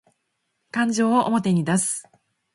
[0.71, 2.09] 感情を表に出す